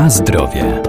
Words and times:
Na 0.00 0.10
zdrowie. 0.10 0.82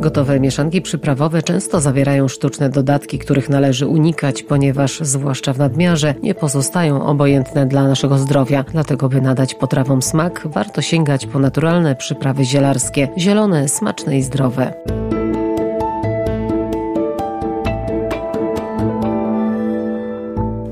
Gotowe 0.00 0.40
mieszanki 0.40 0.82
przyprawowe 0.82 1.42
często 1.42 1.80
zawierają 1.80 2.28
sztuczne 2.28 2.70
dodatki, 2.70 3.18
których 3.18 3.48
należy 3.48 3.86
unikać, 3.86 4.42
ponieważ 4.42 5.00
zwłaszcza 5.00 5.52
w 5.52 5.58
nadmiarze 5.58 6.14
nie 6.22 6.34
pozostają 6.34 7.06
obojętne 7.06 7.66
dla 7.66 7.88
naszego 7.88 8.18
zdrowia. 8.18 8.64
Dlatego, 8.72 9.08
by 9.08 9.20
nadać 9.20 9.54
potrawom 9.54 10.02
smak, 10.02 10.42
warto 10.44 10.82
sięgać 10.82 11.26
po 11.26 11.38
naturalne 11.38 11.96
przyprawy 11.96 12.44
zielarskie, 12.44 13.08
zielone, 13.18 13.68
smaczne 13.68 14.18
i 14.18 14.22
zdrowe. 14.22 14.72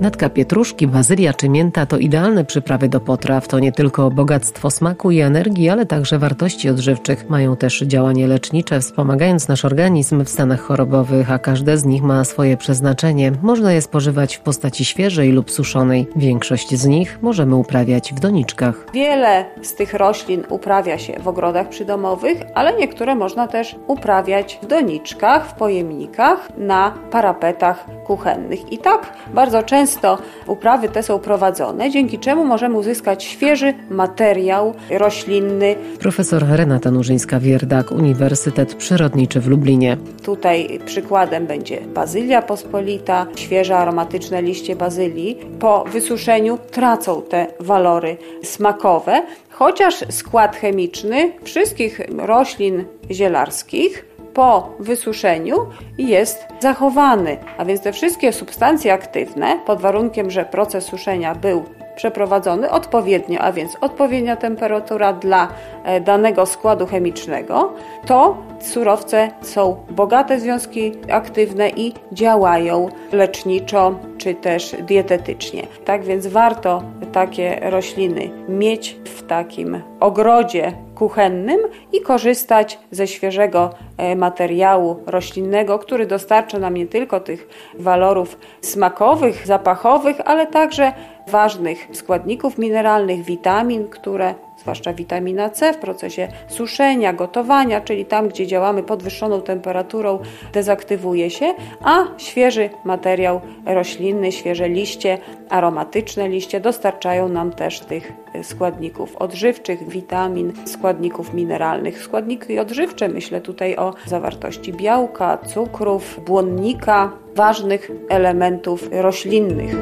Natka 0.05 0.29
pietruszki, 0.29 0.87
bazylia 0.87 1.33
czy 1.33 1.49
mięta 1.49 1.87
to 1.87 1.99
idealne 1.99 2.45
przyprawy 2.45 2.89
do 2.89 3.01
potraw. 3.01 3.49
To 3.49 3.59
nie 3.59 3.73
tylko 3.73 4.11
bogactwo 4.11 4.71
smaku 4.71 5.11
i 5.11 5.21
energii, 5.21 5.69
ale 5.69 5.87
także 5.87 6.19
wartości 6.19 6.71
odżywczych. 6.71 7.31
Mają 7.31 7.57
też 7.57 7.81
działanie 7.81 8.27
lecznicze, 8.27 8.81
wspomagając 8.81 9.49
nasz 9.49 9.65
organizm 9.65 10.25
w 10.25 10.29
stanach 10.29 10.61
chorobowych, 10.61 11.33
a 11.33 11.39
każde 11.39 11.79
z 11.79 11.85
nich 11.85 12.03
ma 12.03 12.25
swoje 12.25 12.57
przeznaczenie. 12.57 13.33
Można 13.43 13.73
je 13.73 13.83
spożywać 13.83 14.37
w 14.37 14.41
postaci 14.41 14.85
świeżej 14.85 15.33
lub 15.33 15.51
suszonej. 15.51 16.07
Większość 16.17 16.75
z 16.75 16.87
nich 16.87 17.19
możemy 17.23 17.57
uprawiać 17.57 18.13
w 18.13 18.21
doniczkach. 18.21 18.87
Wiele 18.95 19.45
z 19.63 19.75
tych 19.75 19.95
roślin 19.95 20.43
uprawia 20.49 20.99
się 20.99 21.13
w 21.21 21.29
ogrodach 21.29 21.69
przydomowych, 21.69 22.39
ale 22.55 22.77
niektóre 22.77 23.15
można 23.15 23.49
też 23.49 23.77
uprawiać 23.87 24.59
w 24.63 24.67
doniczkach, 24.67 25.49
w 25.49 25.55
pojemnikach, 25.55 26.49
na 26.59 26.95
parapetach 27.11 27.87
kuchennych. 28.07 28.73
I 28.73 28.79
tak 28.79 29.13
bardzo 29.35 29.63
często 29.63 29.94
często 29.95 30.19
uprawy 30.47 30.89
te 30.89 31.03
są 31.03 31.19
prowadzone, 31.19 31.91
dzięki 31.91 32.19
czemu 32.19 32.45
możemy 32.45 32.79
uzyskać 32.79 33.25
świeży 33.25 33.75
materiał 33.91 34.75
roślinny. 34.91 35.77
Profesor 35.99 36.45
Renata 36.49 36.91
Nurzyńska-Wierdak, 36.91 37.93
Uniwersytet 37.93 38.75
Przyrodniczy 38.75 39.41
w 39.41 39.47
Lublinie. 39.47 39.97
Tutaj 40.23 40.81
przykładem 40.87 41.47
będzie 41.47 41.81
bazylia 41.81 42.43
pospolita, 42.43 43.27
świeże 43.37 43.77
aromatyczne 43.77 44.43
liście 44.43 44.77
bazylii. 44.77 45.39
Po 45.61 45.85
wysuszeniu 45.85 46.59
tracą 46.71 47.23
te 47.23 47.47
walory 47.61 48.17
smakowe, 48.43 49.23
chociaż 49.51 50.05
skład 50.11 50.57
chemiczny 50.57 51.33
wszystkich 51.45 52.01
roślin 52.19 52.85
zielarskich 53.11 54.14
po 54.35 54.69
wysuszeniu 54.79 55.57
jest 55.99 56.47
zachowany. 56.61 57.37
A 57.59 57.65
więc 57.65 57.81
te 57.81 57.93
wszystkie 57.93 58.33
substancje 58.33 58.93
aktywne, 58.93 59.59
pod 59.67 59.81
warunkiem, 59.81 60.31
że 60.31 60.45
proces 60.45 60.85
suszenia 60.85 61.35
był 61.35 61.65
przeprowadzony 61.97 62.71
odpowiednio, 62.71 63.41
a 63.41 63.53
więc 63.53 63.77
odpowiednia 63.81 64.37
temperatura 64.37 65.13
dla 65.13 65.49
e, 65.85 66.01
danego 66.01 66.47
składu 66.47 66.87
chemicznego, 66.87 67.73
to 68.07 68.37
surowce 68.61 69.31
są 69.43 69.77
bogate 69.91 70.41
związki 70.41 70.93
aktywne 71.13 71.71
i 71.71 71.95
działają 72.13 72.89
leczniczo 73.13 73.95
czy 74.19 74.35
też 74.35 74.77
dietetycznie. 74.83 75.67
Tak 75.85 76.05
więc 76.05 76.27
warto 76.27 76.83
takie 77.15 77.59
rośliny 77.63 78.31
mieć 78.49 78.97
w 79.05 79.23
takim 79.23 79.83
ogrodzie 80.01 80.73
kuchennym 80.95 81.61
i 81.93 82.01
korzystać 82.01 82.79
ze 82.91 83.07
świeżego 83.07 83.71
e, 83.97 84.17
materiału 84.17 85.03
roślinnego, 85.07 85.79
który 85.79 86.07
dostarcza 86.07 86.59
nam 86.59 86.75
nie 86.75 86.87
tylko 86.87 87.21
tych 87.21 87.49
walorów 87.79 88.39
smakowych, 88.61 89.47
zapachowych, 89.47 90.17
ale 90.25 90.47
także 90.47 90.93
ważnych 91.27 91.89
składników 91.93 92.59
mineralnych, 92.59 93.23
witamin, 93.23 93.89
które 93.89 94.35
zwłaszcza 94.57 94.93
witamina 94.93 95.51
C 95.51 95.73
w 95.73 95.79
procesie 95.79 96.29
suszenia, 96.49 97.13
gotowania, 97.13 97.81
czyli 97.81 98.05
tam, 98.05 98.29
gdzie 98.29 98.47
działamy 98.47 98.83
podwyższoną 98.83 99.43
temperaturą, 99.43 100.19
dezaktywuje 100.53 101.31
się, 101.31 101.55
a 101.81 102.05
świeży 102.19 102.71
materiał 102.85 103.41
roślinny, 103.67 104.33
świeże 104.33 104.69
liście, 104.69 105.19
aromatyczne 105.51 106.29
liście 106.29 106.61
dostarczają 106.61 107.29
nam 107.29 107.53
też 107.53 107.81
tych 107.81 108.13
składników 108.43 109.17
odżywczych, 109.17 109.89
witamin, 109.89 110.53
składników 110.65 111.35
mineralnych. 111.35 112.03
Składniki 112.03 112.59
odżywcze, 112.59 113.09
myślę 113.09 113.41
tutaj 113.41 113.77
o 113.77 113.95
zawartości 114.07 114.73
białka, 114.73 115.39
cukrów, 115.39 116.21
błonnika, 116.27 117.13
ważnych 117.35 117.91
elementów 118.09 118.89
roślinnych. 118.93 119.75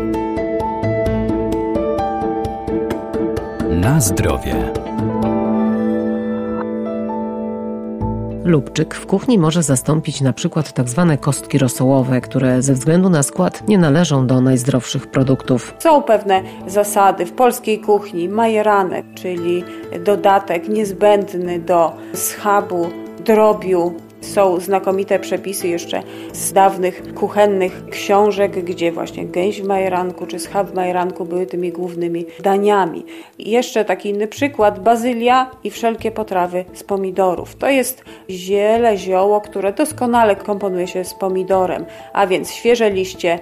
Na 3.83 4.01
zdrowie. 4.01 4.73
Lubczyk 8.45 8.95
w 8.95 9.07
kuchni 9.07 9.39
może 9.39 9.63
zastąpić 9.63 10.21
na 10.21 10.33
przykład 10.33 10.73
tak 10.73 10.89
zwane 10.89 11.19
kostki 11.19 11.59
rosołowe, 11.59 12.21
które 12.21 12.63
ze 12.63 12.75
względu 12.75 13.11
na 13.11 13.23
skład 13.23 13.69
nie 13.69 13.79
należą 13.79 14.27
do 14.27 14.41
najzdrowszych 14.41 15.07
produktów. 15.07 15.75
Są 15.79 16.03
pewne 16.03 16.43
zasady 16.67 17.27
w 17.27 17.33
polskiej 17.33 17.81
kuchni, 17.81 18.29
majeranek, 18.29 19.07
czyli 19.15 19.65
dodatek 20.05 20.69
niezbędny 20.69 21.59
do 21.59 21.93
schabu, 22.15 22.91
drobiu, 23.25 23.95
są 24.23 24.61
znakomite 24.61 25.19
przepisy 25.19 25.69
jeszcze 25.69 26.03
z 26.33 26.53
dawnych 26.53 27.15
kuchennych 27.15 27.87
książek, 27.91 28.65
gdzie 28.65 28.93
właśnie 28.93 29.27
gęś 29.27 29.63
w 29.63 29.67
majeranku 29.67 30.27
czy 30.27 30.39
schab 30.39 30.71
w 30.71 30.75
majeranku 30.75 31.25
były 31.25 31.47
tymi 31.47 31.73
głównymi 31.73 32.27
daniami. 32.41 33.05
I 33.39 33.51
jeszcze 33.51 33.85
taki 33.85 34.09
inny 34.09 34.27
przykład, 34.27 34.79
bazylia 34.79 35.51
i 35.65 35.71
wszelkie 35.71 36.11
potrawy 36.11 36.65
z 36.73 36.83
pomidorów. 36.83 37.57
To 37.57 37.69
jest 37.69 38.05
ziele, 38.31 38.97
zioło, 38.97 39.41
które 39.41 39.73
doskonale 39.73 40.37
komponuje 40.37 40.87
się 40.87 41.05
z 41.05 41.15
pomidorem, 41.15 41.85
a 42.13 42.27
więc 42.27 42.53
świeże 42.53 42.91
liście 42.91 43.39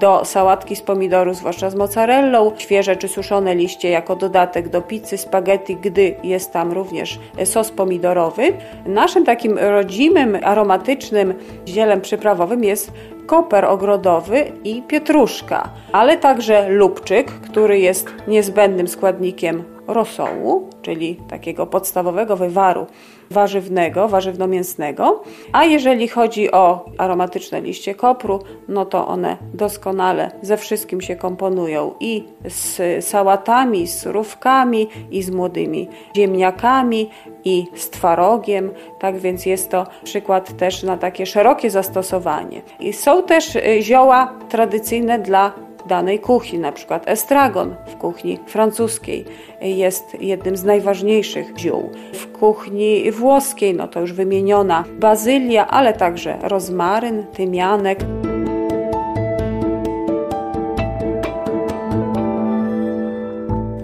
do 0.00 0.24
sałatki 0.24 0.76
z 0.76 0.80
pomidoru, 0.80 1.34
zwłaszcza 1.34 1.70
z 1.70 1.74
mozzarellą, 1.74 2.52
świeże 2.56 2.96
czy 2.96 3.08
suszone 3.08 3.54
liście 3.54 3.88
jako 3.90 4.16
dodatek 4.16 4.68
do 4.68 4.82
pizzy, 4.82 5.18
spaghetti, 5.18 5.76
gdy 5.76 6.14
jest 6.22 6.52
tam 6.52 6.72
również 6.72 7.18
sos 7.44 7.70
pomidorowy. 7.70 8.52
Naszym 8.86 9.24
takim 9.24 9.58
rodzimym 9.58 10.23
aromatycznym 10.42 11.34
zielem 11.68 12.00
przyprawowym 12.00 12.64
jest 12.64 12.92
koper 13.26 13.64
ogrodowy 13.64 14.52
i 14.64 14.82
pietruszka, 14.82 15.68
ale 15.92 16.16
także 16.16 16.68
lubczyk, 16.68 17.30
który 17.30 17.78
jest 17.78 18.14
niezbędnym 18.28 18.88
składnikiem 18.88 19.64
rosołu, 19.86 20.70
czyli 20.82 21.16
takiego 21.28 21.66
podstawowego 21.66 22.36
wywaru 22.36 22.86
warzywnego, 23.34 24.08
warzywno-mięsnego. 24.08 25.22
A 25.52 25.64
jeżeli 25.64 26.08
chodzi 26.08 26.52
o 26.52 26.84
aromatyczne 26.98 27.60
liście 27.60 27.94
kopru, 27.94 28.38
no 28.68 28.84
to 28.84 29.08
one 29.08 29.36
doskonale 29.54 30.30
ze 30.42 30.56
wszystkim 30.56 31.00
się 31.00 31.16
komponują 31.16 31.94
i 32.00 32.24
z 32.48 33.04
sałatami, 33.04 33.86
z 33.86 33.98
surówkami, 33.98 34.88
i 35.10 35.22
z 35.22 35.30
młodymi 35.30 35.88
ziemniakami, 36.16 37.10
i 37.44 37.66
z 37.74 37.90
twarogiem. 37.90 38.70
Tak 38.98 39.18
więc 39.18 39.46
jest 39.46 39.70
to 39.70 39.86
przykład 40.04 40.56
też 40.56 40.82
na 40.82 40.96
takie 40.96 41.26
szerokie 41.26 41.70
zastosowanie. 41.70 42.62
I 42.80 42.92
są 42.92 43.22
też 43.22 43.56
y, 43.56 43.82
zioła 43.82 44.34
tradycyjne 44.48 45.18
dla 45.18 45.52
danej 45.86 46.20
kuchni, 46.20 46.58
na 46.58 46.72
przykład 46.72 47.08
estragon 47.08 47.74
w 47.86 47.96
kuchni 47.96 48.38
francuskiej 48.46 49.24
jest 49.60 50.20
jednym 50.20 50.56
z 50.56 50.64
najważniejszych 50.64 51.58
ziół. 51.58 51.90
W 52.12 52.32
kuchni 52.32 53.12
włoskiej, 53.12 53.74
no 53.74 53.88
to 53.88 54.00
już 54.00 54.12
wymieniona 54.12 54.84
bazylia, 54.98 55.66
ale 55.68 55.92
także 55.92 56.38
rozmaryn, 56.42 57.26
tymianek. 57.26 57.98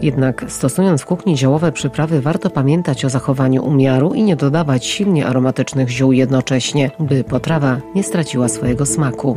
Jednak 0.02 0.44
stosując 0.48 1.02
w 1.02 1.06
kuchni 1.06 1.38
ziołowe 1.38 1.72
przyprawy 1.72 2.20
warto 2.20 2.50
pamiętać 2.50 3.04
o 3.04 3.10
zachowaniu 3.10 3.64
umiaru 3.64 4.14
i 4.14 4.22
nie 4.22 4.36
dodawać 4.36 4.86
silnie 4.86 5.26
aromatycznych 5.26 5.88
ziół 5.88 6.12
jednocześnie, 6.12 6.90
by 6.98 7.24
potrawa 7.24 7.80
nie 7.94 8.02
straciła 8.02 8.48
swojego 8.48 8.86
smaku. 8.86 9.36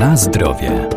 Na 0.00 0.16
zdrowie. 0.16 0.88